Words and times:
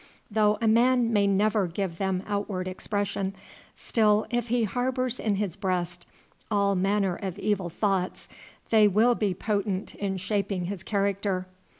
Though 0.31 0.57
a 0.59 0.67
man 0.67 1.13
may 1.13 1.27
never 1.27 1.67
give 1.67 1.99
them 1.99 2.23
outward 2.25 2.67
expression, 2.67 3.35
still, 3.75 4.25
if 4.31 4.47
he 4.47 4.63
harbors 4.63 5.19
in 5.19 5.35
his 5.35 5.55
breast 5.55 6.07
all 6.49 6.73
manner 6.73 7.15
of 7.17 7.37
evil 7.37 7.69
thoughts, 7.69 8.27
they 8.71 8.87
will 8.87 9.13
be 9.13 9.35
potent 9.35 9.93
in 9.93 10.17
shaping 10.17 10.65
his 10.65 10.81
character. 10.81 11.45